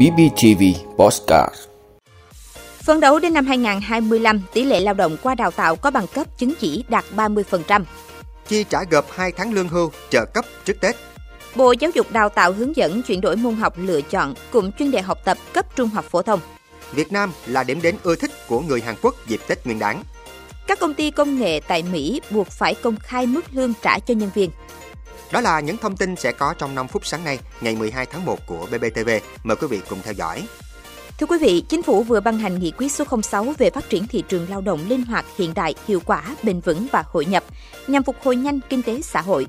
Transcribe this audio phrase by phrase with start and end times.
[0.00, 0.62] BBTV
[0.96, 1.54] Postcard
[2.82, 6.26] Phấn đấu đến năm 2025, tỷ lệ lao động qua đào tạo có bằng cấp
[6.38, 7.84] chứng chỉ đạt 30%.
[8.48, 10.96] Chi trả gộp 2 tháng lương hưu, trợ cấp trước Tết.
[11.54, 14.90] Bộ Giáo dục Đào tạo hướng dẫn chuyển đổi môn học lựa chọn cụm chuyên
[14.90, 16.40] đề học tập cấp trung học phổ thông.
[16.92, 20.02] Việt Nam là điểm đến ưa thích của người Hàn Quốc dịp Tết Nguyên đán.
[20.66, 24.14] Các công ty công nghệ tại Mỹ buộc phải công khai mức lương trả cho
[24.14, 24.50] nhân viên.
[25.32, 28.24] Đó là những thông tin sẽ có trong 5 phút sáng nay, ngày 12 tháng
[28.24, 29.10] 1 của BBTV.
[29.44, 30.46] Mời quý vị cùng theo dõi.
[31.18, 34.06] Thưa quý vị, Chính phủ vừa ban hành nghị quyết số 06 về phát triển
[34.06, 37.44] thị trường lao động linh hoạt, hiện đại, hiệu quả, bền vững và hội nhập,
[37.86, 39.46] nhằm phục hồi nhanh kinh tế xã hội.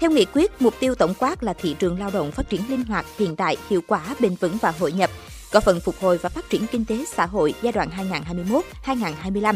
[0.00, 2.84] Theo nghị quyết, mục tiêu tổng quát là thị trường lao động phát triển linh
[2.84, 5.10] hoạt, hiện đại, hiệu quả, bền vững và hội nhập,
[5.52, 7.90] góp phần phục hồi và phát triển kinh tế xã hội giai đoạn
[8.84, 9.54] 2021-2025.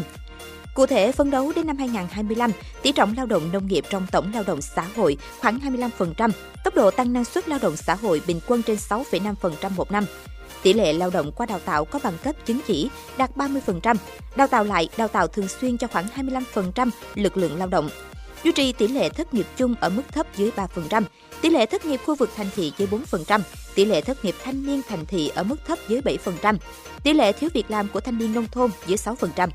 [0.77, 4.31] Cụ thể, phấn đấu đến năm 2025, tỷ trọng lao động nông nghiệp trong tổng
[4.33, 5.59] lao động xã hội khoảng
[5.99, 6.31] 25%,
[6.63, 10.05] tốc độ tăng năng suất lao động xã hội bình quân trên 6,5% một năm.
[10.63, 13.95] Tỷ lệ lao động qua đào tạo có bằng cấp chứng chỉ đạt 30%,
[14.35, 17.89] đào tạo lại, đào tạo thường xuyên cho khoảng 25% lực lượng lao động.
[18.43, 21.03] Duy trì tỷ lệ thất nghiệp chung ở mức thấp dưới 3%,
[21.41, 23.39] tỷ lệ thất nghiệp khu vực thành thị dưới 4%,
[23.75, 26.57] tỷ lệ thất nghiệp thanh niên thành thị ở mức thấp dưới 7%,
[27.03, 29.49] tỷ lệ thiếu việc làm của thanh niên nông thôn dưới 6%.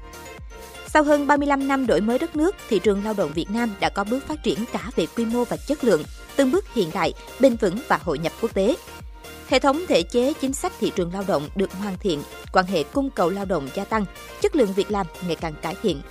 [0.92, 3.88] Sau hơn 35 năm đổi mới đất nước, thị trường lao động Việt Nam đã
[3.88, 6.02] có bước phát triển cả về quy mô và chất lượng,
[6.36, 8.76] từng bước hiện đại, bền vững và hội nhập quốc tế.
[9.48, 12.82] Hệ thống thể chế chính sách thị trường lao động được hoàn thiện, quan hệ
[12.82, 14.04] cung cầu lao động gia tăng,
[14.40, 16.02] chất lượng việc làm ngày càng cải thiện.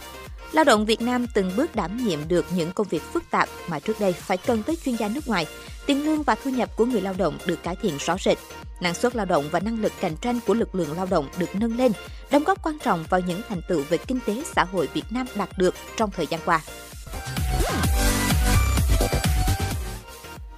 [0.51, 3.79] Lao động Việt Nam từng bước đảm nhiệm được những công việc phức tạp mà
[3.79, 5.47] trước đây phải cần tới chuyên gia nước ngoài.
[5.85, 8.37] Tiền lương và thu nhập của người lao động được cải thiện rõ rệt.
[8.81, 11.55] Năng suất lao động và năng lực cạnh tranh của lực lượng lao động được
[11.55, 11.91] nâng lên,
[12.31, 15.27] đóng góp quan trọng vào những thành tựu về kinh tế xã hội Việt Nam
[15.35, 16.61] đạt được trong thời gian qua.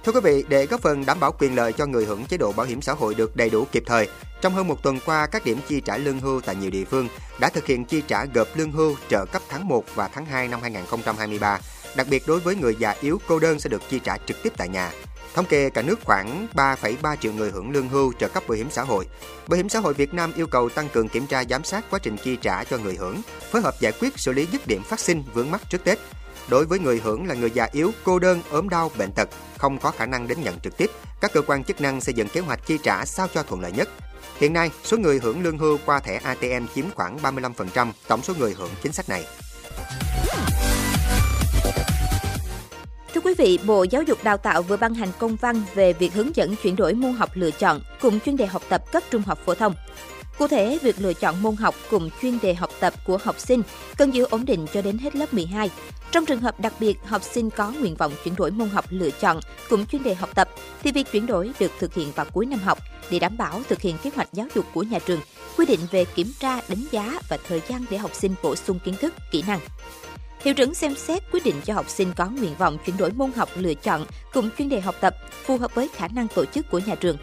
[0.04, 2.52] Thưa quý vị, để góp phần đảm bảo quyền lợi cho người hưởng chế độ
[2.52, 4.08] bảo hiểm xã hội được đầy đủ kịp thời,
[4.40, 7.08] trong hơn một tuần qua, các điểm chi trả lương hưu tại nhiều địa phương
[7.40, 10.48] đã thực hiện chi trả gộp lương hưu trợ cấp tháng 1 và tháng 2
[10.48, 11.58] năm 2023.
[11.96, 14.52] Đặc biệt đối với người già yếu cô đơn sẽ được chi trả trực tiếp
[14.56, 14.92] tại nhà.
[15.34, 18.70] Thống kê cả nước khoảng 3,3 triệu người hưởng lương hưu trợ cấp bảo hiểm
[18.70, 19.06] xã hội.
[19.48, 21.98] Bảo hiểm xã hội Việt Nam yêu cầu tăng cường kiểm tra giám sát quá
[22.02, 25.00] trình chi trả cho người hưởng, phối hợp giải quyết xử lý dứt điểm phát
[25.00, 25.98] sinh vướng mắc trước Tết.
[26.48, 29.28] Đối với người hưởng là người già yếu, cô đơn, ốm đau, bệnh tật,
[29.58, 30.90] không có khả năng đến nhận trực tiếp,
[31.20, 33.72] các cơ quan chức năng xây dựng kế hoạch chi trả sao cho thuận lợi
[33.72, 33.88] nhất.
[34.36, 38.34] Hiện nay, số người hưởng lương hưu qua thẻ ATM chiếm khoảng 35% tổng số
[38.38, 39.24] người hưởng chính sách này.
[43.24, 46.36] Quý vị, Bộ Giáo dục Đào tạo vừa ban hành công văn về việc hướng
[46.36, 49.38] dẫn chuyển đổi môn học lựa chọn cùng chuyên đề học tập cấp trung học
[49.44, 49.74] phổ thông.
[50.38, 53.62] Cụ thể, việc lựa chọn môn học cùng chuyên đề học tập của học sinh
[53.96, 55.70] cần giữ ổn định cho đến hết lớp 12.
[56.10, 59.10] Trong trường hợp đặc biệt học sinh có nguyện vọng chuyển đổi môn học lựa
[59.10, 59.40] chọn
[59.70, 60.48] cùng chuyên đề học tập
[60.82, 62.78] thì việc chuyển đổi được thực hiện vào cuối năm học
[63.10, 65.20] để đảm bảo thực hiện kế hoạch giáo dục của nhà trường,
[65.56, 68.78] quy định về kiểm tra, đánh giá và thời gian để học sinh bổ sung
[68.84, 69.60] kiến thức, kỹ năng.
[70.44, 73.32] Hiệu trưởng xem xét quyết định cho học sinh có nguyện vọng chuyển đổi môn
[73.32, 76.70] học lựa chọn cùng chuyên đề học tập phù hợp với khả năng tổ chức
[76.70, 77.16] của nhà trường.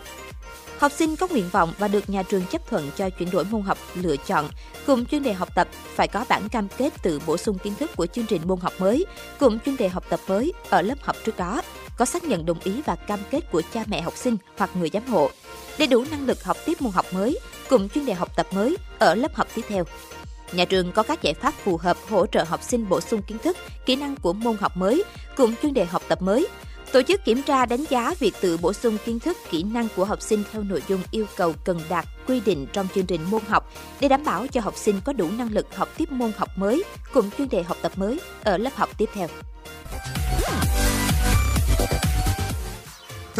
[0.79, 3.61] Học sinh có nguyện vọng và được nhà trường chấp thuận cho chuyển đổi môn
[3.61, 4.49] học lựa chọn
[4.85, 7.91] cùng chuyên đề học tập phải có bản cam kết tự bổ sung kiến thức
[7.95, 9.05] của chương trình môn học mới
[9.39, 11.61] cùng chuyên đề học tập mới ở lớp học trước đó,
[11.97, 14.89] có xác nhận đồng ý và cam kết của cha mẹ học sinh hoặc người
[14.93, 15.29] giám hộ
[15.77, 17.39] để đủ năng lực học tiếp môn học mới
[17.69, 19.85] cùng chuyên đề học tập mới ở lớp học tiếp theo.
[20.51, 23.37] Nhà trường có các giải pháp phù hợp hỗ trợ học sinh bổ sung kiến
[23.37, 25.03] thức, kỹ năng của môn học mới
[25.37, 26.47] cùng chuyên đề học tập mới,
[26.91, 30.05] Tổ chức kiểm tra đánh giá việc tự bổ sung kiến thức, kỹ năng của
[30.05, 33.41] học sinh theo nội dung yêu cầu cần đạt quy định trong chương trình môn
[33.47, 36.49] học để đảm bảo cho học sinh có đủ năng lực học tiếp môn học
[36.55, 39.27] mới cùng chuyên đề học tập mới ở lớp học tiếp theo.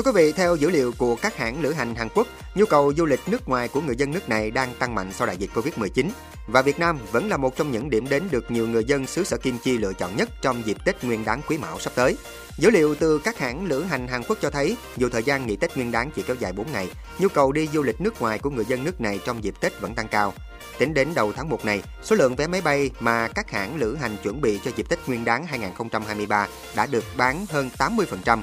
[0.02, 2.94] Thưa quý vị, theo dữ liệu của các hãng lữ hành Hàn Quốc, nhu cầu
[2.98, 5.50] du lịch nước ngoài của người dân nước này đang tăng mạnh sau đại dịch
[5.54, 6.10] Covid-19
[6.48, 9.24] và Việt Nam vẫn là một trong những điểm đến được nhiều người dân xứ
[9.24, 12.18] sở Kim Chi lựa chọn nhất trong dịp Tết Nguyên đán Quý Mão sắp tới.
[12.58, 15.56] Dữ liệu từ các hãng lữ hành Hàn Quốc cho thấy, dù thời gian nghỉ
[15.56, 18.40] Tết Nguyên đán chỉ kéo dài 4 ngày, nhu cầu đi du lịch nước ngoài
[18.40, 20.34] của người dân nước này trong dịp Tết vẫn tăng cao.
[20.80, 23.96] Tính đến đầu tháng 1 này, số lượng vé máy bay mà các hãng lữ
[23.96, 28.42] hành chuẩn bị cho dịp Tết Nguyên đán 2023 đã được bán hơn 80%,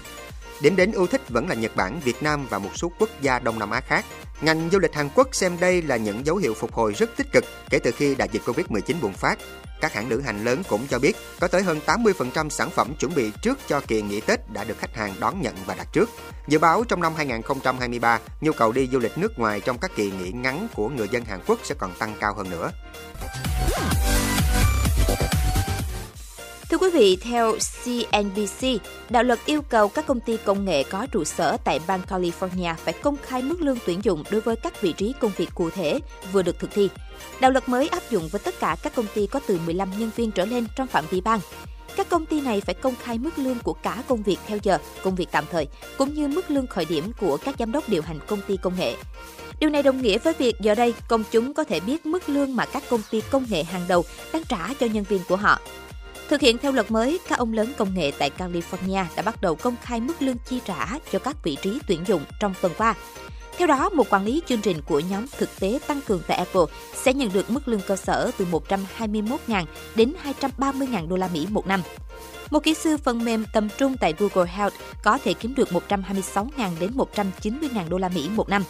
[0.61, 3.39] Điểm đến ưu thích vẫn là Nhật Bản, Việt Nam và một số quốc gia
[3.39, 4.05] Đông Nam Á khác.
[4.41, 7.33] Ngành du lịch Hàn Quốc xem đây là những dấu hiệu phục hồi rất tích
[7.33, 9.39] cực kể từ khi đại dịch Covid-19 bùng phát.
[9.81, 13.15] Các hãng lữ hành lớn cũng cho biết có tới hơn 80% sản phẩm chuẩn
[13.15, 16.11] bị trước cho kỳ nghỉ Tết đã được khách hàng đón nhận và đặt trước.
[16.49, 20.11] Dự báo trong năm 2023, nhu cầu đi du lịch nước ngoài trong các kỳ
[20.11, 22.71] nghỉ ngắn của người dân Hàn Quốc sẽ còn tăng cao hơn nữa.
[26.81, 28.67] Thưa quý vị, theo CNBC,
[29.11, 32.75] đạo luật yêu cầu các công ty công nghệ có trụ sở tại bang California
[32.75, 35.71] phải công khai mức lương tuyển dụng đối với các vị trí công việc cụ
[35.71, 36.01] thể
[36.33, 36.89] vừa được thực thi.
[37.41, 40.11] Đạo luật mới áp dụng với tất cả các công ty có từ 15 nhân
[40.17, 41.41] viên trở lên trong phạm vi bang.
[41.97, 44.79] Các công ty này phải công khai mức lương của cả công việc theo giờ,
[45.03, 45.67] công việc tạm thời,
[45.99, 48.77] cũng như mức lương khởi điểm của các giám đốc điều hành công ty công
[48.79, 48.95] nghệ.
[49.61, 52.57] Điều này đồng nghĩa với việc giờ đây công chúng có thể biết mức lương
[52.57, 55.61] mà các công ty công nghệ hàng đầu đang trả cho nhân viên của họ.
[56.29, 59.55] Thực hiện theo luật mới, các ông lớn công nghệ tại California đã bắt đầu
[59.55, 62.95] công khai mức lương chi trả cho các vị trí tuyển dụng trong tuần qua.
[63.59, 66.63] Theo đó, một quản lý chương trình của nhóm thực tế tăng cường tại Apple
[66.95, 69.65] sẽ nhận được mức lương cơ sở từ 121.000
[69.95, 70.13] đến
[70.59, 71.83] 230.000 đô la Mỹ một năm.
[72.51, 76.47] Một kỹ sư phần mềm tầm trung tại Google Health có thể kiếm được 126.000
[76.81, 76.91] đến
[77.43, 78.63] 190.000 đô la Mỹ một năm.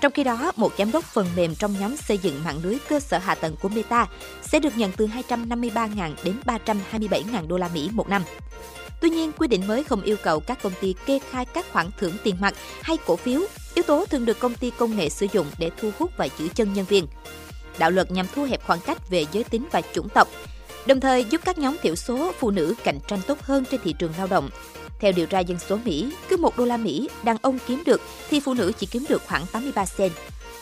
[0.00, 3.00] Trong khi đó, một giám đốc phần mềm trong nhóm xây dựng mạng lưới cơ
[3.00, 4.06] sở hạ tầng của Meta
[4.42, 8.22] sẽ được nhận từ 253.000 đến 327.000 đô la Mỹ một năm.
[9.00, 11.86] Tuy nhiên, quy định mới không yêu cầu các công ty kê khai các khoản
[11.98, 13.40] thưởng tiền mặt hay cổ phiếu,
[13.74, 16.48] yếu tố thường được công ty công nghệ sử dụng để thu hút và giữ
[16.54, 17.06] chân nhân viên.
[17.78, 20.28] Đạo luật nhằm thu hẹp khoảng cách về giới tính và chủng tộc,
[20.86, 23.94] đồng thời giúp các nhóm thiểu số phụ nữ cạnh tranh tốt hơn trên thị
[23.98, 24.50] trường lao động.
[25.00, 28.00] Theo điều tra dân số Mỹ, cứ 1 đô la Mỹ đàn ông kiếm được
[28.30, 30.12] thì phụ nữ chỉ kiếm được khoảng 83 cent.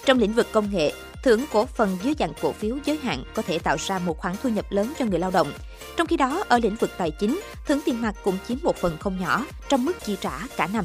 [0.05, 0.93] Trong lĩnh vực công nghệ,
[1.23, 4.35] thưởng cổ phần dưới dạng cổ phiếu giới hạn có thể tạo ra một khoản
[4.43, 5.53] thu nhập lớn cho người lao động.
[5.97, 8.97] Trong khi đó, ở lĩnh vực tài chính, thưởng tiền mặt cũng chiếm một phần
[9.01, 10.85] không nhỏ trong mức chi trả cả năm.